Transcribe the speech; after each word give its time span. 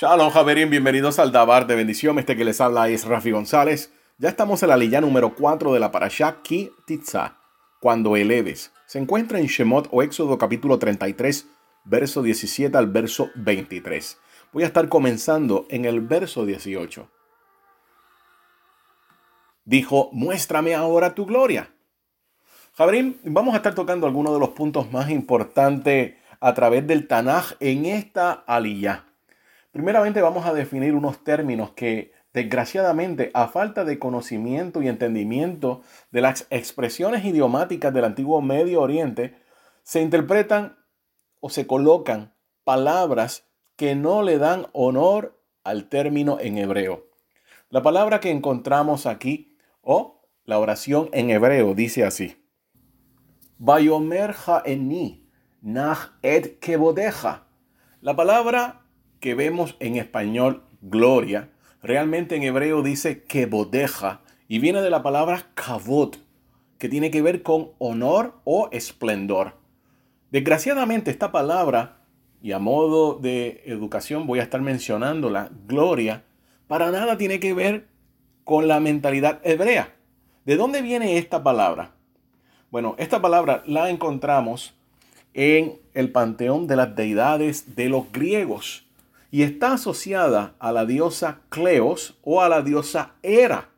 Shalom, 0.00 0.30
Javerín, 0.30 0.70
bienvenidos 0.70 1.18
al 1.18 1.30
Dabar 1.30 1.66
de 1.66 1.74
Bendición. 1.74 2.18
Este 2.18 2.34
que 2.34 2.46
les 2.46 2.62
habla 2.62 2.88
es 2.88 3.04
Rafi 3.04 3.32
González. 3.32 3.92
Ya 4.16 4.30
estamos 4.30 4.62
en 4.62 4.70
la 4.70 4.78
lilla 4.78 5.02
número 5.02 5.34
4 5.34 5.74
de 5.74 5.78
la 5.78 5.92
Parashá 5.92 6.40
Ki 6.40 6.72
Titza, 6.86 7.36
cuando 7.80 8.16
eleves. 8.16 8.72
Se 8.86 8.98
encuentra 8.98 9.40
en 9.40 9.44
Shemot 9.44 9.88
o 9.90 10.02
Éxodo 10.02 10.38
capítulo 10.38 10.78
33, 10.78 11.48
verso 11.84 12.22
17 12.22 12.78
al 12.78 12.86
verso 12.86 13.28
23. 13.34 14.18
Voy 14.54 14.62
a 14.62 14.68
estar 14.68 14.88
comenzando 14.88 15.66
en 15.68 15.84
el 15.84 16.00
verso 16.00 16.46
18. 16.46 17.06
Dijo, 19.66 20.08
muéstrame 20.14 20.74
ahora 20.74 21.14
tu 21.14 21.26
gloria. 21.26 21.74
Javerín, 22.72 23.20
vamos 23.24 23.52
a 23.52 23.58
estar 23.58 23.74
tocando 23.74 24.06
algunos 24.06 24.32
de 24.32 24.40
los 24.40 24.48
puntos 24.48 24.90
más 24.90 25.10
importantes 25.10 26.14
a 26.40 26.54
través 26.54 26.86
del 26.86 27.06
Tanaj 27.06 27.56
en 27.60 27.84
esta 27.84 28.32
aliyah. 28.46 29.09
Primeramente 29.72 30.20
vamos 30.20 30.46
a 30.46 30.52
definir 30.52 30.94
unos 30.94 31.22
términos 31.22 31.70
que 31.70 32.12
desgraciadamente 32.32 33.30
a 33.34 33.48
falta 33.48 33.84
de 33.84 33.98
conocimiento 33.98 34.82
y 34.82 34.88
entendimiento 34.88 35.82
de 36.10 36.20
las 36.20 36.46
expresiones 36.50 37.24
idiomáticas 37.24 37.92
del 37.92 38.04
antiguo 38.04 38.40
Medio 38.40 38.82
Oriente, 38.82 39.36
se 39.82 40.00
interpretan 40.00 40.76
o 41.40 41.50
se 41.50 41.66
colocan 41.66 42.34
palabras 42.64 43.48
que 43.76 43.94
no 43.94 44.22
le 44.22 44.38
dan 44.38 44.66
honor 44.72 45.40
al 45.64 45.88
término 45.88 46.38
en 46.40 46.58
hebreo. 46.58 47.08
La 47.68 47.82
palabra 47.82 48.20
que 48.20 48.30
encontramos 48.30 49.06
aquí 49.06 49.56
o 49.80 50.22
la 50.44 50.58
oración 50.58 51.08
en 51.12 51.30
hebreo 51.30 51.74
dice 51.74 52.04
así. 52.04 52.36
Eni 54.64 55.28
Nach 55.62 56.12
et. 56.22 56.64
La 58.00 58.16
palabra 58.16 58.79
que 59.20 59.34
vemos 59.34 59.76
en 59.78 59.96
español 59.96 60.64
gloria, 60.80 61.50
realmente 61.82 62.36
en 62.36 62.42
hebreo 62.42 62.82
dice 62.82 63.22
kebodeja 63.22 64.20
y 64.48 64.58
viene 64.58 64.82
de 64.82 64.90
la 64.90 65.02
palabra 65.02 65.46
kavod, 65.54 66.16
que 66.78 66.88
tiene 66.88 67.10
que 67.10 67.22
ver 67.22 67.42
con 67.42 67.70
honor 67.78 68.40
o 68.44 68.68
esplendor. 68.72 69.54
Desgraciadamente 70.30 71.10
esta 71.10 71.30
palabra, 71.30 71.98
y 72.42 72.52
a 72.52 72.58
modo 72.58 73.14
de 73.14 73.62
educación 73.66 74.26
voy 74.26 74.40
a 74.40 74.42
estar 74.42 74.62
mencionando 74.62 75.28
la 75.28 75.50
gloria, 75.66 76.24
para 76.66 76.90
nada 76.90 77.18
tiene 77.18 77.38
que 77.38 77.52
ver 77.52 77.86
con 78.44 78.66
la 78.66 78.80
mentalidad 78.80 79.40
hebrea. 79.44 79.94
¿De 80.46 80.56
dónde 80.56 80.80
viene 80.80 81.18
esta 81.18 81.42
palabra? 81.42 81.92
Bueno, 82.70 82.94
esta 82.98 83.20
palabra 83.20 83.62
la 83.66 83.90
encontramos 83.90 84.74
en 85.34 85.78
el 85.92 86.10
panteón 86.10 86.66
de 86.66 86.76
las 86.76 86.96
deidades 86.96 87.76
de 87.76 87.88
los 87.88 88.10
griegos 88.10 88.86
y 89.30 89.42
está 89.42 89.74
asociada 89.74 90.54
a 90.58 90.72
la 90.72 90.86
diosa 90.86 91.40
Cleos 91.48 92.18
o 92.22 92.42
a 92.42 92.48
la 92.48 92.62
diosa 92.62 93.14
Hera, 93.22 93.70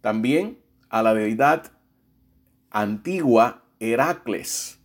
también 0.00 0.58
a 0.88 1.02
la 1.02 1.14
deidad 1.14 1.72
antigua 2.70 3.62
Heracles. 3.78 4.78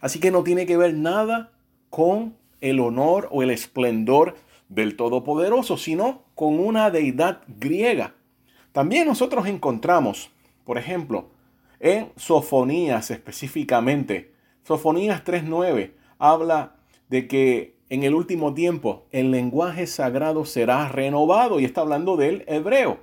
Así 0.00 0.20
que 0.20 0.30
no 0.30 0.42
tiene 0.42 0.66
que 0.66 0.76
ver 0.76 0.94
nada 0.94 1.52
con 1.90 2.36
el 2.60 2.80
honor 2.80 3.28
o 3.30 3.42
el 3.42 3.50
esplendor 3.50 4.36
del 4.68 4.96
Todopoderoso, 4.96 5.76
sino 5.76 6.22
con 6.34 6.58
una 6.58 6.90
deidad 6.90 7.42
griega. 7.46 8.14
También 8.72 9.06
nosotros 9.06 9.46
encontramos, 9.46 10.30
por 10.64 10.78
ejemplo, 10.78 11.30
en 11.80 12.12
Sofonías 12.16 13.10
específicamente, 13.10 14.32
Sofonías 14.64 15.24
3.9 15.24 15.92
habla 16.18 16.76
de 17.08 17.26
que 17.26 17.76
en 17.92 18.04
el 18.04 18.14
último 18.14 18.54
tiempo 18.54 19.04
el 19.10 19.30
lenguaje 19.30 19.86
sagrado 19.86 20.46
será 20.46 20.88
renovado 20.88 21.60
y 21.60 21.66
está 21.66 21.82
hablando 21.82 22.16
del 22.16 22.42
hebreo. 22.46 23.00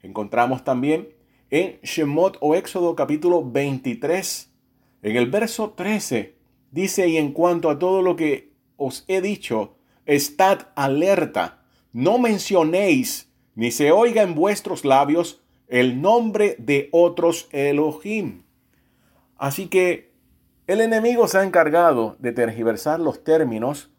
Encontramos 0.00 0.62
también 0.62 1.08
en 1.50 1.80
Shemot 1.82 2.38
o 2.40 2.54
Éxodo 2.54 2.94
capítulo 2.94 3.42
23, 3.44 4.48
en 5.02 5.16
el 5.16 5.28
verso 5.28 5.70
13, 5.70 6.36
dice, 6.70 7.08
y 7.08 7.16
en 7.16 7.32
cuanto 7.32 7.68
a 7.68 7.80
todo 7.80 8.00
lo 8.00 8.14
que 8.14 8.52
os 8.76 9.04
he 9.08 9.20
dicho, 9.20 9.74
estad 10.06 10.68
alerta, 10.76 11.64
no 11.92 12.18
mencionéis 12.18 13.32
ni 13.56 13.72
se 13.72 13.90
oiga 13.90 14.22
en 14.22 14.36
vuestros 14.36 14.84
labios 14.84 15.42
el 15.66 16.00
nombre 16.00 16.54
de 16.60 16.90
otros 16.92 17.48
Elohim. 17.50 18.44
Así 19.36 19.66
que 19.66 20.12
el 20.68 20.80
enemigo 20.80 21.26
se 21.26 21.38
ha 21.38 21.42
encargado 21.42 22.14
de 22.20 22.30
tergiversar 22.30 23.00
los 23.00 23.24
términos, 23.24 23.90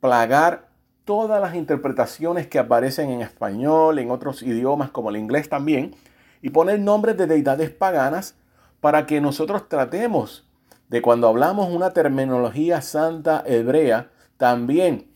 plagar 0.00 0.68
todas 1.04 1.40
las 1.40 1.54
interpretaciones 1.54 2.46
que 2.46 2.58
aparecen 2.58 3.10
en 3.10 3.22
español, 3.22 3.98
en 3.98 4.10
otros 4.10 4.42
idiomas 4.42 4.90
como 4.90 5.10
el 5.10 5.16
inglés 5.16 5.48
también, 5.48 5.94
y 6.42 6.50
poner 6.50 6.80
nombres 6.80 7.16
de 7.16 7.26
deidades 7.26 7.70
paganas 7.70 8.34
para 8.80 9.06
que 9.06 9.20
nosotros 9.20 9.68
tratemos 9.68 10.46
de 10.88 11.02
cuando 11.02 11.28
hablamos 11.28 11.68
una 11.68 11.92
terminología 11.92 12.80
santa 12.80 13.42
hebrea, 13.46 14.10
también 14.36 15.06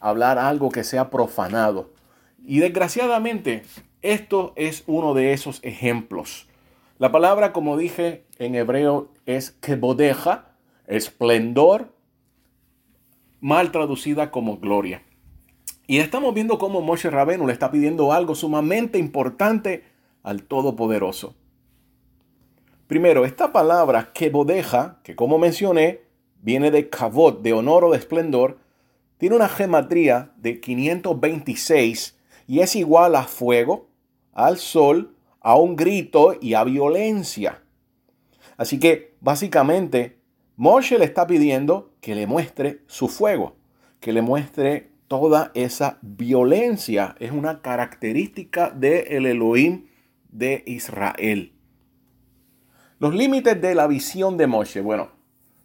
hablar 0.00 0.38
algo 0.38 0.70
que 0.70 0.84
sea 0.84 1.10
profanado. 1.10 1.90
Y 2.44 2.60
desgraciadamente, 2.60 3.64
esto 4.02 4.52
es 4.56 4.84
uno 4.86 5.14
de 5.14 5.32
esos 5.32 5.60
ejemplos. 5.64 6.46
La 6.98 7.10
palabra, 7.10 7.52
como 7.52 7.76
dije 7.76 8.24
en 8.38 8.54
hebreo, 8.54 9.08
es 9.26 9.50
kebodeja, 9.50 10.46
esplendor, 10.86 11.92
mal 13.40 13.72
traducida 13.72 14.30
como 14.30 14.58
gloria. 14.58 15.02
Y 15.86 15.98
estamos 15.98 16.34
viendo 16.34 16.58
cómo 16.58 16.80
Moshe 16.80 17.10
Rabenu 17.10 17.46
le 17.46 17.52
está 17.52 17.70
pidiendo 17.70 18.12
algo 18.12 18.34
sumamente 18.34 18.98
importante 18.98 19.84
al 20.22 20.42
Todopoderoso. 20.42 21.34
Primero, 22.86 23.24
esta 23.24 23.52
palabra 23.52 24.10
que 24.12 24.30
bodeja, 24.30 25.00
que 25.02 25.16
como 25.16 25.38
mencioné, 25.38 26.02
viene 26.42 26.70
de 26.70 26.88
kavod, 26.88 27.40
de 27.40 27.52
honor 27.52 27.84
o 27.84 27.90
de 27.92 27.98
esplendor, 27.98 28.58
tiene 29.18 29.36
una 29.36 29.48
gematría 29.48 30.32
de 30.36 30.60
526 30.60 32.18
y 32.46 32.60
es 32.60 32.76
igual 32.76 33.16
a 33.16 33.24
fuego, 33.24 33.88
al 34.32 34.58
sol, 34.58 35.16
a 35.40 35.56
un 35.56 35.76
grito 35.76 36.36
y 36.40 36.54
a 36.54 36.64
violencia. 36.64 37.62
Así 38.56 38.78
que 38.78 39.16
básicamente 39.20 40.15
Moshe 40.58 40.98
le 40.98 41.04
está 41.04 41.26
pidiendo 41.26 41.92
que 42.00 42.14
le 42.14 42.26
muestre 42.26 42.80
su 42.86 43.08
fuego, 43.08 43.56
que 44.00 44.14
le 44.14 44.22
muestre 44.22 44.90
toda 45.06 45.50
esa 45.52 45.98
violencia. 46.00 47.14
Es 47.20 47.30
una 47.30 47.60
característica 47.60 48.70
del 48.70 49.26
Elohim 49.26 49.84
de 50.30 50.62
Israel. 50.66 51.52
Los 52.98 53.14
límites 53.14 53.60
de 53.60 53.74
la 53.74 53.86
visión 53.86 54.38
de 54.38 54.46
Moshe. 54.46 54.80
Bueno, 54.80 55.10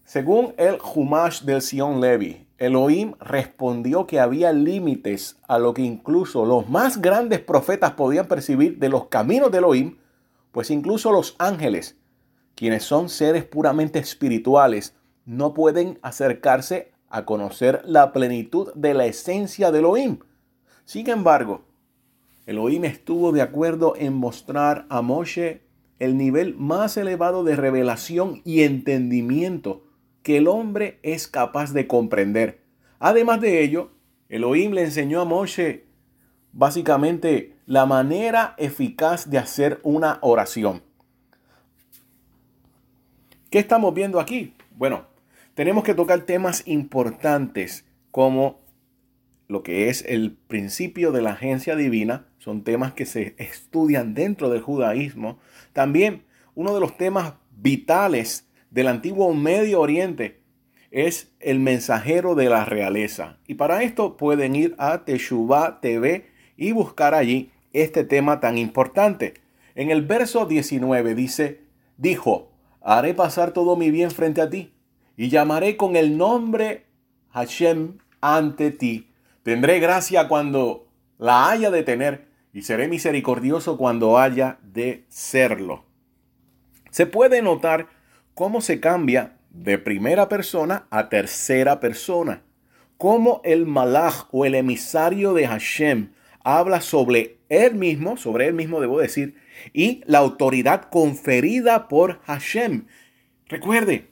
según 0.04 0.54
el 0.58 0.78
Humash 0.94 1.44
del 1.44 1.62
Sion 1.62 2.02
Levi, 2.02 2.46
Elohim 2.58 3.14
respondió 3.22 4.06
que 4.06 4.20
había 4.20 4.52
límites 4.52 5.38
a 5.48 5.58
lo 5.58 5.74
que 5.74 5.84
incluso 5.84 6.46
los 6.46 6.68
más 6.70 7.02
grandes 7.02 7.40
profetas 7.40 7.94
podían 7.94 8.28
percibir 8.28 8.78
de 8.78 8.90
los 8.90 9.08
caminos 9.08 9.52
de 9.52 9.60
Elohim, 9.60 9.98
pues 10.52 10.70
incluso 10.70 11.14
los 11.14 11.38
ángeles 11.40 12.01
quienes 12.56 12.84
son 12.84 13.10
seres 13.10 13.44
puramente 13.44 14.00
espirituales, 14.00 14.96
no 15.26 15.54
pueden 15.54 16.00
acercarse 16.02 16.92
a 17.10 17.26
conocer 17.26 17.82
la 17.86 18.12
plenitud 18.14 18.74
de 18.74 18.94
la 18.94 19.06
esencia 19.06 19.72
de 19.72 19.80
Elohim. 19.80 20.20
Sin 20.86 21.10
embargo, 21.10 21.66
Elohim 22.46 22.86
estuvo 22.86 23.32
de 23.32 23.42
acuerdo 23.42 23.94
en 23.98 24.14
mostrar 24.14 24.86
a 24.90 25.02
Moshe 25.02 25.62
el 26.00 26.18
nivel 26.18 26.56
más 26.56 26.98
elevado 26.98 27.44
de 27.44 27.56
revelación 27.56 28.42
y 28.44 28.64
entendimiento 28.64 29.84
que 30.24 30.38
el 30.38 30.48
hombre 30.48 31.00
es 31.04 31.28
capaz 31.28 31.74
de 31.74 31.88
comprender. 31.88 32.64
Además 33.00 33.42
de 33.42 33.64
ello, 33.64 33.92
Elohim 34.30 34.72
le 34.72 34.84
enseñó 34.84 35.22
a 35.22 35.26
Moshe 35.26 35.86
básicamente 36.54 37.58
la 37.66 37.86
manera 37.86 38.56
eficaz 38.58 39.30
de 39.30 39.38
hacer 39.38 39.80
una 39.84 40.20
oración. 40.22 40.84
¿Qué 43.52 43.60
estamos 43.60 43.94
viendo 43.94 44.22
aquí? 44.22 44.54
Bueno, 44.78 45.08
tenemos 45.56 45.84
que 45.84 45.94
tocar 45.94 46.22
temas 46.22 46.64
importantes 46.68 47.86
como 48.10 48.62
lo 49.50 49.62
que 49.62 49.90
es 49.90 50.06
el 50.08 50.38
principio 50.48 51.12
de 51.12 51.22
la 51.22 51.32
agencia 51.32 51.76
divina, 51.76 52.28
son 52.38 52.64
temas 52.64 52.94
que 52.94 53.06
se 53.06 53.36
estudian 53.38 54.14
dentro 54.14 54.50
del 54.50 54.62
judaísmo. 54.62 55.38
También 55.74 56.24
uno 56.56 56.74
de 56.74 56.80
los 56.80 56.96
temas 56.96 57.34
vitales 57.58 58.48
del 58.70 58.88
antiguo 58.88 59.34
Medio 59.34 59.82
Oriente 59.82 60.40
es 60.90 61.34
el 61.42 61.60
mensajero 61.60 62.36
de 62.36 62.48
la 62.48 62.64
realeza. 62.64 63.38
Y 63.48 63.56
para 63.56 63.84
esto 63.84 64.16
pueden 64.16 64.56
ir 64.56 64.76
a 64.78 65.04
Teshuvah 65.04 65.82
TV 65.82 66.28
y 66.56 66.72
buscar 66.72 67.14
allí 67.14 67.52
este 67.74 68.06
tema 68.06 68.40
tan 68.40 68.58
importante. 68.58 69.34
En 69.76 69.92
el 69.92 70.04
verso 70.04 70.46
19 70.46 71.16
dice, 71.16 71.60
dijo, 71.98 72.51
haré 72.82 73.14
pasar 73.14 73.52
todo 73.52 73.76
mi 73.76 73.92
bien 73.92 74.12
frente 74.12 74.42
a 74.42 74.50
ti 74.50 74.74
y 75.16 75.30
llamaré 75.30 75.78
con 75.78 75.96
el 75.96 76.18
nombre 76.18 76.86
Hashem 77.32 77.98
ante 78.22 78.72
ti. 78.72 79.12
Tendré 79.44 79.80
gracia 79.80 80.28
cuando 80.28 80.88
la 81.18 81.50
haya 81.50 81.72
de 81.72 81.84
tener 81.84 82.28
y 82.54 82.64
seré 82.64 82.88
misericordioso 82.88 83.78
cuando 83.78 84.18
haya 84.18 84.60
de 84.64 85.06
serlo. 85.10 85.86
Se 86.90 87.06
puede 87.06 87.42
notar 87.42 87.88
cómo 88.34 88.62
se 88.62 88.80
cambia 88.80 89.38
de 89.50 89.78
primera 89.78 90.28
persona 90.30 90.88
a 90.90 91.10
tercera 91.10 91.80
persona. 91.80 92.44
Cómo 92.98 93.42
el 93.44 93.66
malach 93.66 94.28
o 94.32 94.46
el 94.46 94.56
emisario 94.56 95.34
de 95.34 95.48
Hashem 95.48 96.12
habla 96.44 96.82
sobre 96.82 97.40
él 97.52 97.76
mismo, 97.76 98.16
sobre 98.16 98.48
él 98.48 98.54
mismo 98.54 98.80
debo 98.80 99.00
decir, 99.00 99.36
y 99.74 100.04
la 100.06 100.20
autoridad 100.20 100.90
conferida 100.90 101.90
por 101.90 102.22
Hashem. 102.22 102.86
Recuerde 103.48 104.08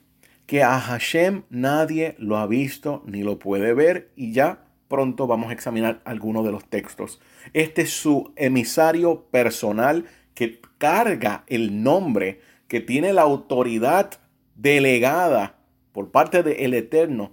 que 0.45 0.61
a 0.61 0.77
Hashem 0.77 1.43
nadie 1.49 2.15
lo 2.17 2.35
ha 2.37 2.47
visto 2.47 3.01
ni 3.05 3.23
lo 3.23 3.39
puede 3.39 3.73
ver 3.73 4.11
y 4.17 4.33
ya 4.33 4.65
pronto 4.89 5.25
vamos 5.25 5.51
a 5.51 5.53
examinar 5.53 6.01
algunos 6.03 6.43
de 6.43 6.51
los 6.51 6.65
textos. 6.65 7.21
Este 7.53 7.83
es 7.83 7.91
su 7.91 8.33
emisario 8.35 9.27
personal 9.31 10.05
que 10.33 10.59
carga 10.77 11.45
el 11.47 11.81
nombre, 11.81 12.41
que 12.67 12.81
tiene 12.81 13.13
la 13.13 13.21
autoridad 13.21 14.19
delegada 14.55 15.55
por 15.93 16.11
parte 16.11 16.43
del 16.43 16.73
Eterno 16.73 17.31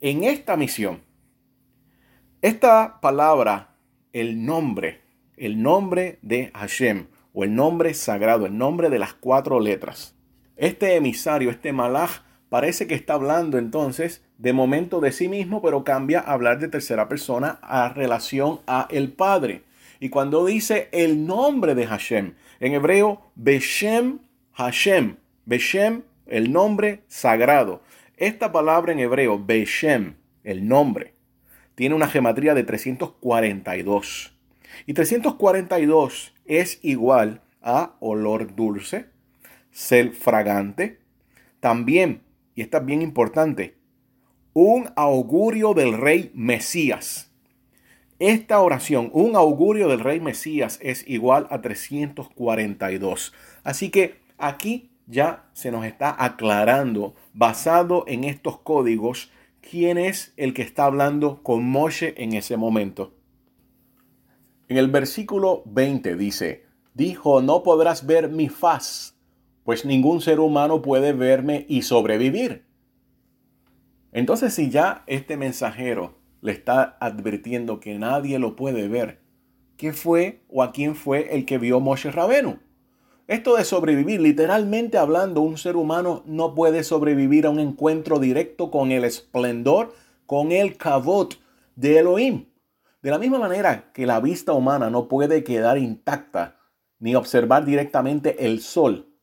en 0.00 0.24
esta 0.24 0.56
misión. 0.56 1.02
Esta 2.40 3.00
palabra, 3.02 3.76
el 4.14 4.46
nombre, 4.46 5.01
el 5.42 5.60
nombre 5.60 6.20
de 6.22 6.52
Hashem 6.54 7.08
o 7.32 7.42
el 7.42 7.52
nombre 7.56 7.94
sagrado, 7.94 8.46
el 8.46 8.56
nombre 8.56 8.90
de 8.90 9.00
las 9.00 9.12
cuatro 9.12 9.58
letras. 9.58 10.14
Este 10.56 10.94
emisario, 10.94 11.50
este 11.50 11.72
malach, 11.72 12.22
parece 12.48 12.86
que 12.86 12.94
está 12.94 13.14
hablando 13.14 13.58
entonces 13.58 14.22
de 14.38 14.52
momento 14.52 15.00
de 15.00 15.10
sí 15.10 15.28
mismo, 15.28 15.60
pero 15.60 15.82
cambia 15.82 16.20
a 16.20 16.34
hablar 16.34 16.60
de 16.60 16.68
tercera 16.68 17.08
persona 17.08 17.58
a 17.60 17.88
relación 17.88 18.60
a 18.68 18.86
el 18.88 19.10
Padre. 19.10 19.64
Y 19.98 20.10
cuando 20.10 20.46
dice 20.46 20.88
el 20.92 21.26
nombre 21.26 21.74
de 21.74 21.88
Hashem, 21.88 22.34
en 22.60 22.74
hebreo, 22.74 23.32
Beshem 23.34 24.20
Hashem, 24.52 25.16
Beshem, 25.44 26.02
el 26.26 26.52
nombre 26.52 27.02
sagrado. 27.08 27.82
Esta 28.16 28.52
palabra 28.52 28.92
en 28.92 29.00
hebreo, 29.00 29.44
Beshem, 29.44 30.14
el 30.44 30.68
nombre, 30.68 31.14
tiene 31.74 31.96
una 31.96 32.06
gematría 32.06 32.54
de 32.54 32.62
342. 32.62 34.32
Y 34.86 34.94
342 34.94 36.34
es 36.44 36.78
igual 36.82 37.42
a 37.60 37.96
olor 38.00 38.54
dulce, 38.54 39.06
ser 39.70 40.12
fragante, 40.12 40.98
también, 41.60 42.22
y 42.54 42.62
esta 42.62 42.78
es 42.78 42.84
bien 42.84 43.02
importante, 43.02 43.76
un 44.52 44.90
augurio 44.96 45.74
del 45.74 45.96
rey 45.96 46.30
Mesías. 46.34 47.30
Esta 48.18 48.60
oración, 48.60 49.10
un 49.12 49.34
augurio 49.34 49.88
del 49.88 50.00
rey 50.00 50.20
Mesías, 50.20 50.78
es 50.82 51.08
igual 51.08 51.46
a 51.50 51.60
342. 51.60 53.32
Así 53.64 53.90
que 53.90 54.20
aquí 54.38 54.90
ya 55.06 55.44
se 55.54 55.70
nos 55.70 55.84
está 55.84 56.14
aclarando, 56.22 57.14
basado 57.32 58.04
en 58.06 58.24
estos 58.24 58.58
códigos, 58.58 59.30
quién 59.60 59.98
es 59.98 60.34
el 60.36 60.54
que 60.54 60.62
está 60.62 60.84
hablando 60.84 61.42
con 61.42 61.64
Moshe 61.64 62.14
en 62.16 62.34
ese 62.34 62.56
momento. 62.56 63.14
En 64.72 64.78
el 64.78 64.88
versículo 64.88 65.64
20 65.66 66.16
dice, 66.16 66.64
dijo, 66.94 67.42
no 67.42 67.62
podrás 67.62 68.06
ver 68.06 68.30
mi 68.30 68.48
faz, 68.48 69.14
pues 69.64 69.84
ningún 69.84 70.22
ser 70.22 70.40
humano 70.40 70.80
puede 70.80 71.12
verme 71.12 71.66
y 71.68 71.82
sobrevivir. 71.82 72.64
Entonces, 74.12 74.54
si 74.54 74.70
ya 74.70 75.04
este 75.06 75.36
mensajero 75.36 76.14
le 76.40 76.52
está 76.52 76.96
advirtiendo 77.00 77.80
que 77.80 77.98
nadie 77.98 78.38
lo 78.38 78.56
puede 78.56 78.88
ver, 78.88 79.20
¿qué 79.76 79.92
fue 79.92 80.40
o 80.48 80.62
a 80.62 80.72
quién 80.72 80.94
fue 80.96 81.36
el 81.36 81.44
que 81.44 81.58
vio 81.58 81.78
Moshe 81.78 82.10
Rabenu? 82.10 82.58
Esto 83.26 83.56
de 83.56 83.64
sobrevivir, 83.66 84.22
literalmente 84.22 84.96
hablando, 84.96 85.42
un 85.42 85.58
ser 85.58 85.76
humano 85.76 86.22
no 86.24 86.54
puede 86.54 86.82
sobrevivir 86.82 87.44
a 87.44 87.50
un 87.50 87.60
encuentro 87.60 88.18
directo 88.18 88.70
con 88.70 88.90
el 88.90 89.04
esplendor, 89.04 89.92
con 90.24 90.50
el 90.50 90.78
kavot 90.78 91.38
de 91.76 91.98
Elohim. 91.98 92.46
De 93.02 93.10
la 93.10 93.18
misma 93.18 93.38
manera 93.38 93.92
que 93.92 94.06
la 94.06 94.20
vista 94.20 94.52
humana 94.52 94.88
no 94.88 95.08
puede 95.08 95.42
quedar 95.42 95.76
intacta 95.76 96.60
ni 97.00 97.16
observar 97.16 97.64
directamente 97.64 98.46
el 98.46 98.60
sol. 98.60 99.18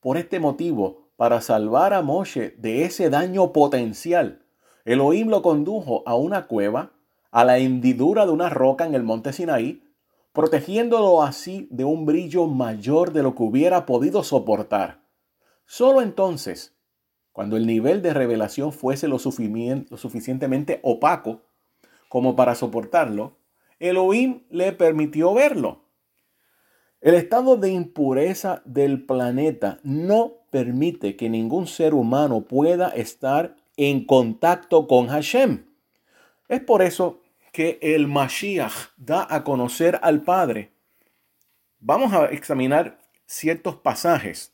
Por 0.00 0.16
este 0.16 0.40
motivo, 0.40 1.10
para 1.16 1.42
salvar 1.42 1.92
a 1.92 2.00
Moshe 2.00 2.54
de 2.58 2.84
ese 2.84 3.10
daño 3.10 3.52
potencial. 3.52 4.46
Elohim 4.86 5.28
lo 5.28 5.42
condujo 5.42 6.02
a 6.06 6.14
una 6.14 6.46
cueva, 6.46 6.92
a 7.30 7.44
la 7.44 7.58
hendidura 7.58 8.24
de 8.24 8.32
una 8.32 8.48
roca 8.48 8.86
en 8.86 8.94
el 8.94 9.02
monte 9.02 9.34
Sinaí, 9.34 9.82
protegiéndolo 10.32 11.22
así 11.22 11.68
de 11.70 11.84
un 11.84 12.06
brillo 12.06 12.46
mayor 12.46 13.12
de 13.12 13.22
lo 13.22 13.34
que 13.34 13.42
hubiera 13.42 13.84
podido 13.84 14.22
soportar. 14.22 15.02
Solo 15.66 16.00
entonces, 16.00 16.76
cuando 17.32 17.56
el 17.58 17.66
nivel 17.66 18.00
de 18.00 18.14
revelación 18.14 18.72
fuese 18.72 19.08
lo, 19.08 19.18
suficientemente 19.18 20.80
opaco 20.82 21.42
como 22.08 22.36
para 22.36 22.54
soportarlo, 22.54 23.36
Elohim 23.78 24.42
le 24.50 24.72
permitió 24.72 25.34
verlo. 25.34 25.82
El 27.00 27.14
estado 27.14 27.56
de 27.56 27.70
impureza 27.70 28.62
del 28.64 29.04
planeta 29.04 29.78
no 29.84 30.38
permite 30.50 31.16
que 31.16 31.28
ningún 31.28 31.66
ser 31.66 31.94
humano 31.94 32.40
pueda 32.40 32.88
estar 32.88 33.56
en 33.76 34.04
contacto 34.04 34.88
con 34.88 35.06
Hashem. 35.06 35.64
Es 36.48 36.60
por 36.60 36.82
eso 36.82 37.20
que 37.52 37.78
el 37.82 38.08
Mashiach 38.08 38.90
da 38.96 39.26
a 39.28 39.44
conocer 39.44 39.98
al 40.02 40.22
Padre. 40.22 40.72
Vamos 41.78 42.12
a 42.12 42.26
examinar 42.26 42.98
ciertos 43.26 43.76
pasajes. 43.76 44.52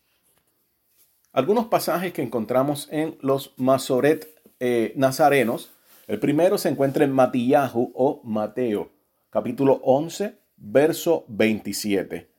Algunos 1.32 1.66
pasajes 1.66 2.12
que 2.12 2.22
encontramos 2.22 2.88
en 2.90 3.16
los 3.20 3.54
Masoret 3.56 4.28
eh, 4.60 4.92
nazarenos. 4.96 5.73
El 6.06 6.18
primero 6.20 6.58
se 6.58 6.68
encuentra 6.68 7.04
en 7.04 7.12
Matillahu 7.12 7.92
o 7.94 8.20
Mateo, 8.24 8.92
capítulo 9.30 9.80
11, 9.82 10.38
verso 10.56 11.24
27 11.28 12.34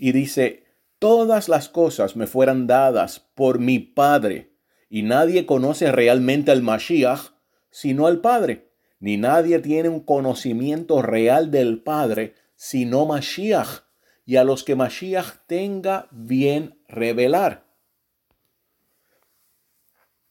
y 0.00 0.12
dice, 0.12 0.64
todas 0.98 1.50
las 1.50 1.68
cosas 1.68 2.16
me 2.16 2.26
fueran 2.26 2.66
dadas 2.66 3.20
por 3.34 3.58
mi 3.58 3.78
Padre, 3.78 4.50
y 4.88 5.02
nadie 5.02 5.44
conoce 5.44 5.92
realmente 5.92 6.50
al 6.50 6.62
Mashiach 6.62 7.34
sino 7.70 8.06
al 8.06 8.20
Padre, 8.20 8.70
ni 8.98 9.18
nadie 9.18 9.58
tiene 9.58 9.90
un 9.90 10.00
conocimiento 10.00 11.02
real 11.02 11.50
del 11.50 11.82
Padre 11.82 12.34
sino 12.56 13.04
Mashiach, 13.04 13.84
y 14.24 14.36
a 14.36 14.44
los 14.44 14.64
que 14.64 14.74
Mashiach 14.74 15.46
tenga 15.46 16.08
bien 16.10 16.78
revelar. 16.88 17.66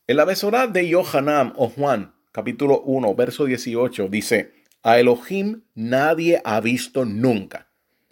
En 0.07 0.17
la 0.17 0.25
Besorá 0.25 0.65
de 0.65 0.89
Yohanan 0.89 1.53
o 1.57 1.69
Juan, 1.69 2.15
capítulo 2.39 2.83
1, 2.85 3.15
verso 3.15 3.43
18, 3.43 4.07
dice, 4.07 4.53
a 4.81 4.97
Elohim 4.97 5.63
nadie 5.75 6.41
ha 6.45 6.61
visto 6.61 7.03
nunca 7.03 7.67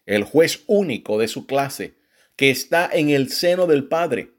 el 0.05 0.25
juez 0.25 0.65
único 0.67 1.17
de 1.17 1.29
su 1.29 1.45
clase, 1.45 1.95
que 2.35 2.49
está 2.49 2.89
en 2.91 3.09
el 3.09 3.31
seno 3.31 3.67
del 3.67 3.87
Padre. 3.87 4.33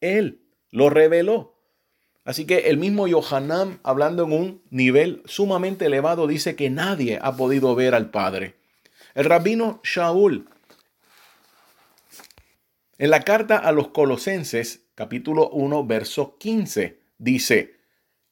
Él 0.00 0.42
lo 0.70 0.90
reveló. 0.90 1.56
Así 2.24 2.44
que 2.44 2.70
el 2.70 2.78
mismo 2.78 3.08
Yohanan, 3.08 3.80
hablando 3.82 4.26
en 4.26 4.32
un 4.32 4.62
nivel 4.70 5.24
sumamente 5.24 5.86
elevado, 5.86 6.28
dice 6.28 6.54
que 6.54 6.70
nadie 6.70 7.18
ha 7.20 7.36
podido 7.36 7.74
ver 7.74 7.96
al 7.96 8.12
Padre. 8.12 8.54
El 9.16 9.24
rabino 9.24 9.80
Shaul, 9.82 10.48
en 12.96 13.10
la 13.10 13.22
carta 13.22 13.56
a 13.56 13.72
los 13.72 13.88
Colosenses, 13.88 14.84
capítulo 14.94 15.50
1, 15.50 15.84
verso 15.84 16.38
15, 16.38 17.00
dice 17.18 17.81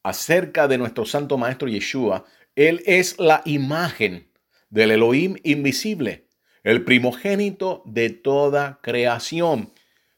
acerca 0.03 0.69
de 0.69 0.79
nuestro 0.79 1.05
Santo 1.05 1.39
Maestro 1.39 1.69
Yeshua, 1.69 2.25
Él 2.57 2.83
es 2.87 3.19
la 3.19 3.43
imagen 3.45 4.29
del 4.71 4.93
Elohim 4.93 5.37
invisible 5.43 6.27
el 6.63 6.85
primogénito 6.85 7.83
de 7.87 8.11
toda 8.11 8.79
creación. 8.83 9.71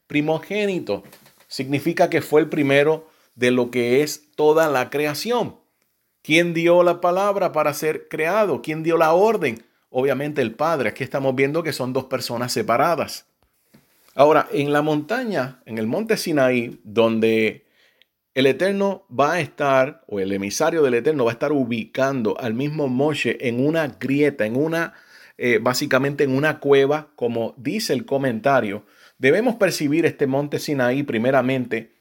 Primogénito 0.07 1.03
significa 1.47 2.09
que 2.09 2.21
fue 2.21 2.41
el 2.41 2.49
primero 2.49 3.07
de 3.35 3.51
lo 3.51 3.71
que 3.71 4.03
es 4.03 4.31
toda 4.35 4.69
la 4.69 4.89
creación. 4.89 5.57
¿Quién 6.21 6.53
dio 6.53 6.83
la 6.83 7.01
palabra 7.01 7.51
para 7.51 7.73
ser 7.73 8.07
creado? 8.07 8.61
¿Quién 8.61 8.83
dio 8.83 8.97
la 8.97 9.13
orden? 9.13 9.63
Obviamente 9.89 10.41
el 10.41 10.53
Padre. 10.53 10.89
Aquí 10.89 11.03
estamos 11.03 11.35
viendo 11.35 11.63
que 11.63 11.73
son 11.73 11.93
dos 11.93 12.05
personas 12.05 12.51
separadas. 12.51 13.25
Ahora, 14.15 14.47
en 14.51 14.71
la 14.71 14.81
montaña, 14.81 15.61
en 15.65 15.77
el 15.77 15.87
monte 15.87 16.17
Sinaí, 16.17 16.79
donde 16.83 17.65
el 18.33 18.45
Eterno 18.47 19.05
va 19.07 19.33
a 19.33 19.39
estar, 19.39 20.03
o 20.07 20.19
el 20.19 20.31
emisario 20.31 20.81
del 20.81 20.95
Eterno 20.95 21.25
va 21.25 21.31
a 21.31 21.33
estar 21.33 21.51
ubicando 21.51 22.39
al 22.39 22.53
mismo 22.53 22.87
Moshe 22.87 23.37
en 23.47 23.65
una 23.65 23.87
grieta, 23.87 24.45
en 24.45 24.55
una 24.55 24.93
eh, 25.37 25.59
básicamente 25.61 26.23
en 26.23 26.35
una 26.35 26.59
cueva, 26.59 27.11
como 27.15 27.53
dice 27.57 27.93
el 27.93 28.05
comentario. 28.05 28.85
Debemos 29.17 29.55
percibir 29.55 30.05
este 30.05 30.27
monte 30.27 30.59
Sinaí 30.59 31.03
primeramente. 31.03 31.95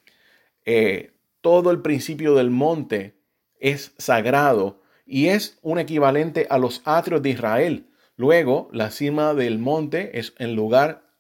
Eh, 0.65 1.13
todo 1.41 1.71
el 1.71 1.81
principio 1.81 2.35
del 2.35 2.51
monte 2.51 3.17
es 3.59 3.93
sagrado 3.99 4.83
y 5.07 5.29
es 5.29 5.59
un 5.63 5.79
equivalente 5.79 6.47
a 6.51 6.59
los 6.59 6.83
atrios 6.85 7.23
de 7.23 7.31
Israel, 7.31 7.87
Luego, 8.17 8.69
la 8.73 8.91
cima 8.91 9.35
del 9.35 9.59
monte 9.59 10.19
es 10.19 10.35
el 10.39 10.55
lugar 10.55 11.11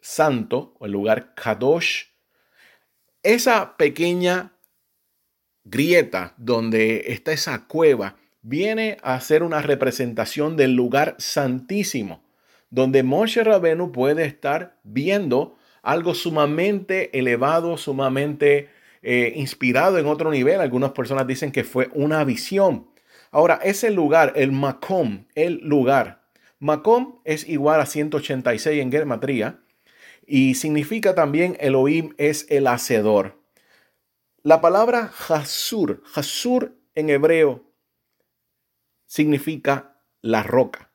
santo 0.00 0.76
o 0.78 0.86
el 0.86 0.92
lugar 0.92 1.34
Kadosh. 1.34 2.09
Esa 3.22 3.76
pequeña 3.76 4.52
grieta 5.64 6.32
donde 6.38 7.04
está 7.08 7.32
esa 7.32 7.66
cueva 7.66 8.16
viene 8.40 8.96
a 9.02 9.20
ser 9.20 9.42
una 9.42 9.60
representación 9.60 10.56
del 10.56 10.72
lugar 10.72 11.16
santísimo, 11.18 12.22
donde 12.70 13.02
Moshe 13.02 13.44
Rabenu 13.44 13.92
puede 13.92 14.24
estar 14.24 14.78
viendo 14.84 15.58
algo 15.82 16.14
sumamente 16.14 17.18
elevado, 17.18 17.76
sumamente 17.76 18.70
eh, 19.02 19.34
inspirado 19.36 19.98
en 19.98 20.06
otro 20.06 20.30
nivel. 20.30 20.62
Algunas 20.62 20.92
personas 20.92 21.26
dicen 21.26 21.52
que 21.52 21.64
fue 21.64 21.90
una 21.92 22.24
visión. 22.24 22.88
Ahora, 23.30 23.60
ese 23.62 23.90
lugar, 23.90 24.32
el 24.34 24.50
Makom, 24.50 25.26
el 25.34 25.60
lugar. 25.62 26.22
Makom 26.58 27.20
es 27.24 27.46
igual 27.46 27.82
a 27.82 27.86
186 27.86 28.80
en 28.80 28.90
Germatría 28.90 29.60
y 30.32 30.54
significa 30.54 31.16
también 31.16 31.56
Elohim 31.58 32.14
es 32.16 32.46
el 32.50 32.68
hacedor. 32.68 33.42
La 34.44 34.60
palabra 34.60 35.12
Hasur, 35.28 36.04
Hasur 36.14 36.78
en 36.94 37.10
hebreo, 37.10 37.64
significa 39.06 40.00
la 40.22 40.44
roca. 40.44 40.92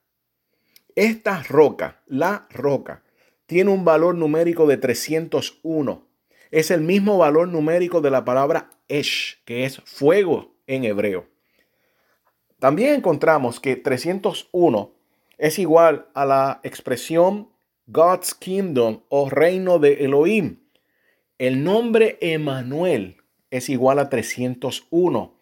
Esta 0.95 1.43
roca, 1.43 2.01
la 2.05 2.47
roca, 2.49 3.03
tiene 3.45 3.71
un 3.71 3.83
valor 3.83 4.15
numérico 4.15 4.67
de 4.67 4.77
301. 4.77 6.07
Es 6.51 6.71
el 6.71 6.79
mismo 6.79 7.17
valor 7.17 7.49
numérico 7.49 7.99
de 7.99 8.11
la 8.11 8.23
palabra 8.23 8.69
Esh, 8.87 9.43
que 9.43 9.65
es 9.65 9.81
fuego 9.81 10.55
en 10.65 10.85
hebreo. 10.85 11.27
También 12.57 12.93
encontramos 12.93 13.59
que 13.59 13.75
301 13.75 14.95
es 15.37 15.59
igual 15.59 16.07
a 16.13 16.23
la 16.23 16.61
expresión 16.63 17.49
God's 17.87 18.33
Kingdom 18.33 19.01
o 19.09 19.29
reino 19.29 19.79
de 19.79 20.05
Elohim. 20.05 20.59
El 21.37 21.63
nombre 21.63 22.17
Emanuel 22.21 23.17
es 23.51 23.69
igual 23.69 23.99
a 23.99 24.09
301. 24.09 25.35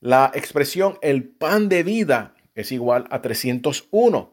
La 0.00 0.30
expresión 0.34 0.98
el 1.02 1.24
pan 1.24 1.68
de 1.68 1.82
vida 1.82 2.34
es 2.54 2.72
igual 2.72 3.06
a 3.10 3.20
301. 3.20 4.30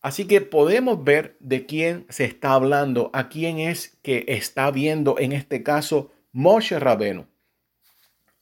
Así 0.00 0.26
que 0.26 0.40
podemos 0.40 1.02
ver 1.02 1.36
de 1.40 1.66
quién 1.66 2.06
se 2.08 2.24
está 2.24 2.52
hablando, 2.52 3.10
a 3.12 3.28
quién 3.28 3.58
es 3.58 3.98
que 4.02 4.24
está 4.28 4.70
viendo 4.70 5.18
en 5.18 5.32
este 5.32 5.62
caso 5.62 6.12
Moshe 6.32 6.78
Rabenu. 6.78 7.26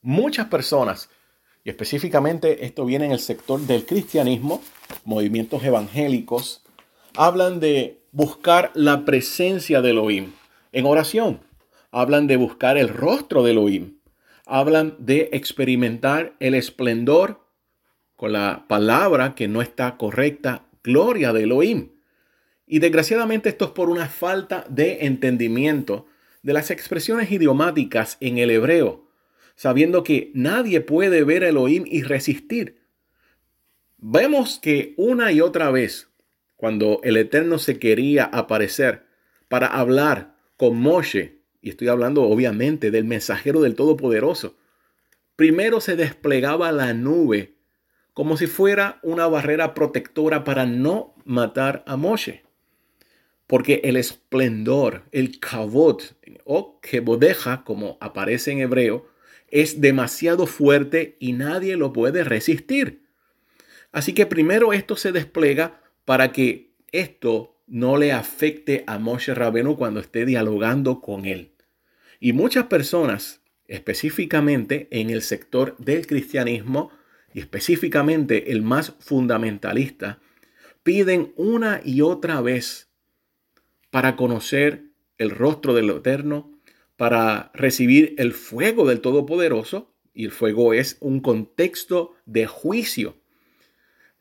Muchas 0.01 0.47
personas, 0.47 1.09
y 1.63 1.69
específicamente 1.69 2.65
esto 2.65 2.85
viene 2.85 3.05
en 3.05 3.11
el 3.11 3.19
sector 3.19 3.59
del 3.61 3.85
cristianismo, 3.85 4.61
movimientos 5.03 5.63
evangélicos, 5.63 6.63
hablan 7.15 7.59
de 7.59 8.04
buscar 8.15 8.71
la 8.75 9.03
presencia 9.03 9.81
de 9.81 9.89
Elohim 9.89 10.31
en 10.71 10.85
oración 10.85 11.41
hablan 11.91 12.27
de 12.27 12.37
buscar 12.37 12.77
el 12.77 12.87
rostro 12.87 13.43
de 13.43 13.51
Elohim, 13.51 13.97
hablan 14.45 14.95
de 14.99 15.29
experimentar 15.33 16.33
el 16.39 16.53
esplendor 16.53 17.41
con 18.15 18.31
la 18.31 18.67
palabra 18.69 19.35
que 19.35 19.49
no 19.49 19.61
está 19.61 19.97
correcta, 19.97 20.65
gloria 20.81 21.33
de 21.33 21.43
Elohim. 21.43 21.89
Y 22.65 22.79
desgraciadamente 22.79 23.49
esto 23.49 23.65
es 23.65 23.71
por 23.71 23.89
una 23.89 24.07
falta 24.07 24.65
de 24.69 25.05
entendimiento 25.05 26.05
de 26.41 26.53
las 26.53 26.71
expresiones 26.71 27.29
idiomáticas 27.31 28.15
en 28.21 28.37
el 28.37 28.49
hebreo, 28.49 29.09
sabiendo 29.57 30.05
que 30.05 30.31
nadie 30.33 30.79
puede 30.79 31.25
ver 31.25 31.43
a 31.43 31.49
Elohim 31.49 31.83
y 31.85 32.03
resistir. 32.03 32.81
Vemos 33.97 34.57
que 34.61 34.93
una 34.95 35.33
y 35.33 35.41
otra 35.41 35.69
vez, 35.69 36.07
cuando 36.65 36.99
el 37.03 37.15
Eterno 37.15 37.59
se 37.59 37.77
quería 37.77 38.23
aparecer 38.23 39.05
para 39.49 39.67
hablar 39.67 40.35
con 40.57 40.75
Moshe, 40.75 41.37
y 41.61 41.69
estoy 41.69 41.89
hablando 41.89 42.23
obviamente 42.23 42.89
del 42.89 43.05
mensajero 43.05 43.61
del 43.61 43.75
Todopoderoso, 43.75 44.57
primero 45.35 45.79
se 45.79 45.95
desplegaba 45.95 46.71
la 46.71 46.95
nube 46.95 47.53
como 48.15 48.35
si 48.35 48.47
fuera 48.47 48.97
una 49.03 49.27
barrera 49.27 49.75
protectora 49.75 50.43
para 50.43 50.65
no 50.65 51.13
matar 51.23 51.83
a 51.85 51.97
Moshe. 51.97 52.41
Porque 53.45 53.81
el 53.83 53.95
esplendor, 53.95 55.03
el 55.11 55.39
kavod 55.39 56.01
o 56.45 56.79
kebodeja, 56.81 57.63
como 57.63 57.99
aparece 58.01 58.53
en 58.53 58.61
hebreo, 58.61 59.05
es 59.49 59.81
demasiado 59.81 60.47
fuerte 60.47 61.15
y 61.19 61.33
nadie 61.33 61.77
lo 61.77 61.93
puede 61.93 62.23
resistir. 62.23 63.03
Así 63.91 64.13
que 64.13 64.25
primero 64.25 64.73
esto 64.73 64.95
se 64.95 65.11
despliega 65.11 65.84
para 66.05 66.31
que 66.31 66.71
esto 66.91 67.55
no 67.67 67.97
le 67.97 68.11
afecte 68.11 68.83
a 68.87 68.99
Moshe 68.99 69.33
Rabenu 69.33 69.75
cuando 69.75 69.99
esté 69.99 70.25
dialogando 70.25 71.01
con 71.01 71.25
él. 71.25 71.51
Y 72.19 72.33
muchas 72.33 72.65
personas, 72.65 73.41
específicamente 73.67 74.87
en 74.91 75.09
el 75.09 75.21
sector 75.21 75.75
del 75.77 76.07
cristianismo 76.07 76.91
y 77.33 77.39
específicamente 77.39 78.51
el 78.51 78.61
más 78.61 78.93
fundamentalista, 78.99 80.19
piden 80.83 81.33
una 81.35 81.81
y 81.83 82.01
otra 82.01 82.39
vez 82.41 82.89
para 83.89 84.15
conocer 84.15 84.83
el 85.17 85.31
rostro 85.31 85.73
del 85.73 85.89
Eterno, 85.89 86.51
para 86.95 87.51
recibir 87.53 88.13
el 88.17 88.33
fuego 88.33 88.87
del 88.87 89.01
Todopoderoso, 89.01 89.93
y 90.13 90.25
el 90.25 90.31
fuego 90.31 90.73
es 90.73 90.97
un 91.01 91.19
contexto 91.19 92.13
de 92.25 92.45
juicio. 92.45 93.17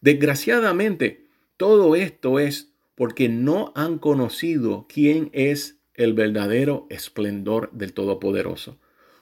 Desgraciadamente, 0.01 1.24
todo 1.57 1.95
esto 1.95 2.39
es 2.39 2.75
porque 2.95 3.29
no 3.29 3.73
han 3.75 3.99
conocido 3.99 4.87
quién 4.89 5.31
es 5.33 5.81
el 5.95 6.15
verdadero 6.15 6.87
esplendor 6.91 7.71
del 7.73 7.93
Todopoderoso. 7.93 8.79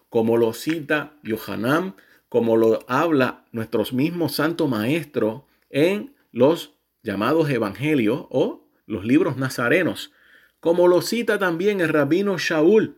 Como 0.09 0.37
lo 0.37 0.53
cita 0.53 1.19
Yohanan, 1.23 1.95
como 2.29 2.57
lo 2.57 2.81
habla 2.89 3.45
nuestros 3.53 3.93
mismos 3.93 4.35
santo 4.35 4.69
maestros 4.69 5.43
en 5.71 6.15
los 6.31 6.75
llamados 7.03 7.51
evangelios 7.51 8.27
o 8.31 8.69
los 8.87 9.05
libros 9.05 9.37
nazarenos, 9.37 10.13
como 10.61 10.89
lo 10.89 11.03
cita 11.03 11.39
también 11.39 11.81
el 11.81 11.89
rabino 11.89 12.39
Shaul, 12.39 12.97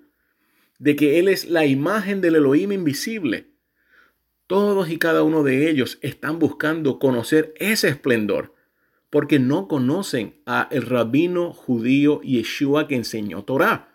de 0.79 0.97
que 0.97 1.19
él 1.19 1.29
es 1.29 1.49
la 1.49 1.67
imagen 1.67 2.21
del 2.21 2.37
Elohim 2.37 2.73
invisible. 2.73 3.50
Todos 4.47 4.91
y 4.91 4.99
cada 4.99 5.23
uno 5.23 5.43
de 5.43 5.71
ellos 5.71 5.99
están 6.03 6.38
buscando 6.38 6.99
conocer 6.99 7.55
ese 7.57 7.88
esplendor 7.88 8.53
porque 9.14 9.38
no 9.38 9.68
conocen 9.68 10.35
a 10.44 10.66
el 10.73 10.83
rabino 10.83 11.52
judío 11.52 12.21
Yeshua 12.23 12.88
que 12.88 12.97
enseñó 12.97 13.44
Torah. 13.44 13.94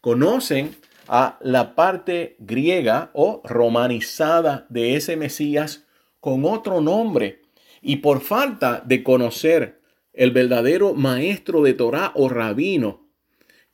Conocen 0.00 0.76
a 1.08 1.40
la 1.42 1.74
parte 1.74 2.36
griega 2.38 3.10
o 3.12 3.42
romanizada 3.42 4.68
de 4.68 4.94
ese 4.94 5.16
Mesías 5.16 5.86
con 6.20 6.44
otro 6.44 6.80
nombre. 6.80 7.42
Y 7.82 7.96
por 7.96 8.20
falta 8.20 8.80
de 8.86 9.02
conocer 9.02 9.80
el 10.12 10.30
verdadero 10.30 10.94
maestro 10.94 11.62
de 11.62 11.74
Torah 11.74 12.12
o 12.14 12.28
rabino, 12.28 13.08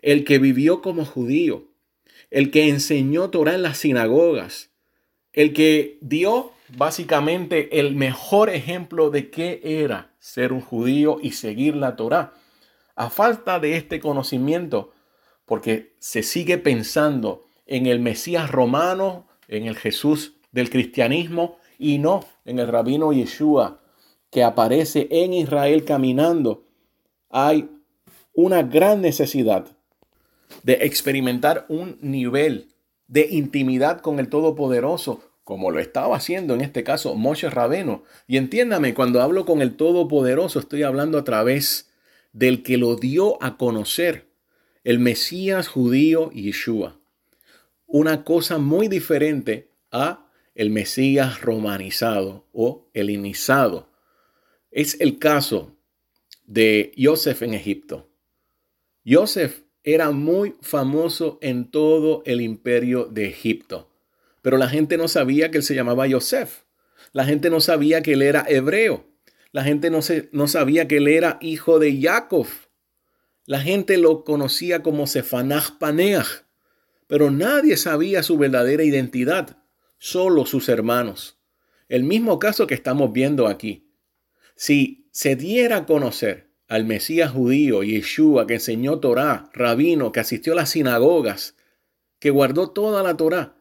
el 0.00 0.24
que 0.24 0.38
vivió 0.38 0.80
como 0.80 1.04
judío, 1.04 1.68
el 2.30 2.50
que 2.50 2.70
enseñó 2.70 3.28
Torah 3.28 3.56
en 3.56 3.60
las 3.60 3.76
sinagogas, 3.76 4.70
el 5.36 5.52
que 5.52 5.98
dio 6.00 6.52
básicamente 6.76 7.78
el 7.78 7.94
mejor 7.94 8.50
ejemplo 8.50 9.10
de 9.10 9.30
qué 9.30 9.60
era 9.62 10.10
ser 10.18 10.52
un 10.52 10.60
judío 10.60 11.18
y 11.22 11.32
seguir 11.32 11.76
la 11.76 11.94
Torá. 11.94 12.32
A 12.96 13.10
falta 13.10 13.60
de 13.60 13.76
este 13.76 14.00
conocimiento, 14.00 14.92
porque 15.44 15.94
se 16.00 16.22
sigue 16.22 16.58
pensando 16.58 17.44
en 17.66 17.86
el 17.86 18.00
Mesías 18.00 18.50
romano, 18.50 19.28
en 19.46 19.66
el 19.66 19.76
Jesús 19.76 20.34
del 20.50 20.70
cristianismo 20.70 21.58
y 21.78 21.98
no 21.98 22.24
en 22.44 22.58
el 22.58 22.66
rabino 22.66 23.12
Yeshua 23.12 23.80
que 24.30 24.42
aparece 24.42 25.06
en 25.10 25.34
Israel 25.34 25.84
caminando, 25.84 26.64
hay 27.30 27.70
una 28.32 28.62
gran 28.62 29.00
necesidad 29.00 29.76
de 30.62 30.74
experimentar 30.82 31.66
un 31.68 31.98
nivel 32.00 32.74
de 33.08 33.28
intimidad 33.30 34.00
con 34.00 34.18
el 34.18 34.28
Todopoderoso 34.28 35.22
como 35.46 35.70
lo 35.70 35.78
estaba 35.78 36.16
haciendo 36.16 36.54
en 36.54 36.60
este 36.60 36.82
caso 36.82 37.14
Moshe 37.14 37.48
Rabeno. 37.48 38.02
Y 38.26 38.36
entiéndame, 38.36 38.94
cuando 38.94 39.22
hablo 39.22 39.46
con 39.46 39.62
el 39.62 39.76
Todopoderoso, 39.76 40.58
estoy 40.58 40.82
hablando 40.82 41.18
a 41.18 41.24
través 41.24 41.88
del 42.32 42.64
que 42.64 42.76
lo 42.76 42.96
dio 42.96 43.40
a 43.40 43.56
conocer, 43.56 44.26
el 44.82 44.98
Mesías 44.98 45.68
judío 45.68 46.32
Yeshua. 46.32 46.98
Una 47.86 48.24
cosa 48.24 48.58
muy 48.58 48.88
diferente 48.88 49.70
a 49.92 50.26
el 50.56 50.70
Mesías 50.70 51.40
romanizado 51.42 52.48
o 52.52 52.88
helenizado. 52.92 53.88
Es 54.72 55.00
el 55.00 55.20
caso 55.20 55.76
de 56.44 56.90
Joseph 56.98 57.42
en 57.42 57.54
Egipto. 57.54 58.08
Joseph 59.06 59.60
era 59.84 60.10
muy 60.10 60.56
famoso 60.60 61.38
en 61.40 61.70
todo 61.70 62.24
el 62.26 62.40
imperio 62.40 63.04
de 63.04 63.28
Egipto. 63.28 63.92
Pero 64.46 64.58
la 64.58 64.68
gente 64.68 64.96
no 64.96 65.08
sabía 65.08 65.50
que 65.50 65.58
él 65.58 65.64
se 65.64 65.74
llamaba 65.74 66.06
Yosef. 66.06 66.66
La 67.10 67.24
gente 67.24 67.50
no 67.50 67.58
sabía 67.58 68.00
que 68.02 68.12
él 68.12 68.22
era 68.22 68.44
hebreo. 68.46 69.04
La 69.50 69.64
gente 69.64 69.90
no, 69.90 70.02
se, 70.02 70.28
no 70.30 70.46
sabía 70.46 70.86
que 70.86 70.98
él 70.98 71.08
era 71.08 71.36
hijo 71.40 71.80
de 71.80 72.00
Jacob. 72.00 72.46
La 73.44 73.60
gente 73.60 73.98
lo 73.98 74.22
conocía 74.22 74.84
como 74.84 75.08
Sefanach 75.08 75.78
Paneach, 75.80 76.44
pero 77.08 77.32
nadie 77.32 77.76
sabía 77.76 78.22
su 78.22 78.38
verdadera 78.38 78.84
identidad, 78.84 79.64
solo 79.98 80.46
sus 80.46 80.68
hermanos. 80.68 81.40
El 81.88 82.04
mismo 82.04 82.38
caso 82.38 82.68
que 82.68 82.74
estamos 82.74 83.12
viendo 83.12 83.48
aquí. 83.48 83.90
Si 84.54 85.08
se 85.10 85.34
diera 85.34 85.78
a 85.78 85.86
conocer 85.86 86.52
al 86.68 86.84
Mesías 86.84 87.32
judío, 87.32 87.82
Yeshua, 87.82 88.46
que 88.46 88.54
enseñó 88.54 89.00
Torah, 89.00 89.50
rabino, 89.54 90.12
que 90.12 90.20
asistió 90.20 90.52
a 90.52 90.56
las 90.56 90.70
sinagogas, 90.70 91.56
que 92.20 92.30
guardó 92.30 92.70
toda 92.70 93.02
la 93.02 93.16
Torah, 93.16 93.55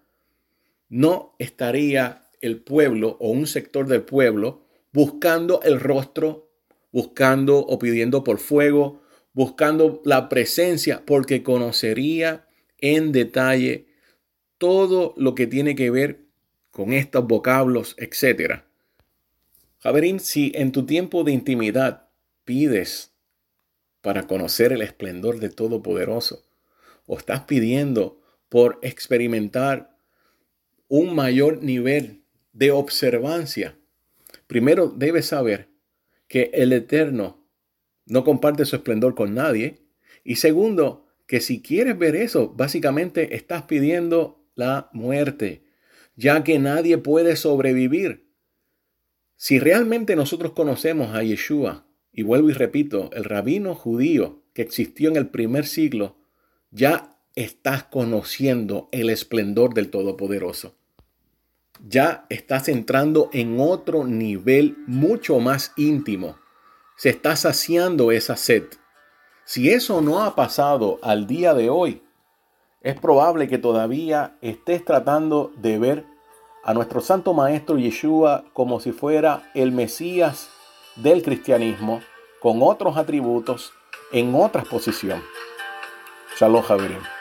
no 0.90 1.36
estaría 1.40 2.30
el 2.42 2.62
pueblo 2.62 3.18
o 3.20 3.32
un 3.32 3.48
sector 3.48 3.88
del 3.88 4.04
pueblo 4.04 4.66
buscando 4.94 5.62
el 5.64 5.80
rostro, 5.80 6.50
buscando 6.92 7.60
o 7.60 7.80
pidiendo 7.80 8.24
por 8.24 8.40
fuego, 8.40 9.02
buscando 9.34 10.02
la 10.06 10.30
presencia, 10.30 11.04
porque 11.06 11.44
conocería 11.44 12.48
en 12.80 13.12
detalle 13.12 13.88
todo 14.58 15.14
lo 15.18 15.36
que 15.36 15.48
tiene 15.48 15.76
que 15.76 15.90
ver 15.90 16.22
con 16.72 16.94
estos 16.94 17.28
vocablos, 17.28 17.96
etc. 17.98 18.62
Javerín, 19.80 20.20
si 20.20 20.52
en 20.56 20.72
tu 20.72 20.86
tiempo 20.86 21.24
de 21.24 21.32
intimidad 21.32 22.08
pides 22.46 23.12
para 24.02 24.28
conocer 24.28 24.72
el 24.72 24.82
esplendor 24.82 25.40
de 25.40 25.50
Todopoderoso, 25.50 26.44
o 27.08 27.18
estás 27.18 27.42
pidiendo 27.42 28.22
por 28.50 28.80
experimentar 28.82 29.95
un 30.88 31.16
mayor 31.16 31.64
nivel 31.64 32.24
de 32.54 32.72
observancia, 32.72 33.78
primero 34.48 34.88
debes 34.88 35.28
saber 35.28 35.70
que 36.28 36.52
el 36.54 36.74
Eterno 36.74 37.46
no 38.06 38.24
comparte 38.24 38.66
su 38.66 38.76
esplendor 38.76 39.16
con 39.16 39.34
nadie. 39.34 39.82
Y 40.24 40.36
segundo, 40.36 41.08
que 41.28 41.42
si 41.42 41.62
quieres 41.62 41.98
ver 41.98 42.16
eso, 42.16 42.50
básicamente 42.50 43.36
estás 43.36 43.64
pidiendo 43.64 44.44
la 44.56 44.90
muerte, 44.94 45.64
ya 46.16 46.44
que 46.44 46.60
nadie 46.60 46.98
puede 46.98 47.36
sobrevivir. 47.36 48.30
Si 49.36 49.60
realmente 49.60 50.16
nosotros 50.16 50.54
conocemos 50.54 51.14
a 51.14 51.24
Yeshua, 51.24 51.88
y 52.12 52.24
vuelvo 52.24 52.50
y 52.50 52.54
repito, 52.54 53.10
el 53.14 53.26
rabino 53.26 53.76
judío 53.76 54.44
que 54.54 54.62
existió 54.62 55.10
en 55.10 55.18
el 55.18 55.28
primer 55.28 55.66
siglo, 55.66 56.18
ya 56.72 57.15
estás 57.36 57.84
conociendo 57.84 58.88
el 58.92 59.10
esplendor 59.10 59.74
del 59.74 59.92
Todopoderoso. 59.92 60.76
Ya 61.86 62.26
estás 62.30 62.70
entrando 62.70 63.30
en 63.34 63.60
otro 63.60 64.06
nivel 64.06 64.78
mucho 64.88 65.40
más 65.40 65.74
íntimo. 65.76 66.38
Se 66.96 67.10
está 67.10 67.36
saciando 67.36 68.12
esa 68.12 68.38
sed. 68.38 68.64
Si 69.44 69.70
eso 69.70 70.02
no 70.02 70.24
ha 70.24 70.36
pasado 70.36 70.98
al 71.04 71.28
día 71.28 71.54
de 71.54 71.70
hoy, 71.70 72.02
es 72.82 72.98
probable 73.00 73.48
que 73.48 73.58
todavía 73.58 74.38
estés 74.42 74.86
tratando 74.86 75.52
de 75.58 75.78
ver 75.78 76.06
a 76.64 76.74
nuestro 76.74 77.02
Santo 77.02 77.34
Maestro 77.34 77.78
Yeshua 77.78 78.46
como 78.54 78.80
si 78.80 78.92
fuera 78.92 79.52
el 79.54 79.72
Mesías 79.72 80.50
del 80.96 81.22
cristianismo, 81.22 82.02
con 82.40 82.60
otros 82.62 82.96
atributos, 82.98 83.74
en 84.12 84.34
otra 84.34 84.64
posición. 84.64 85.22
Shalom, 86.38 86.64
Javier. 86.64 87.15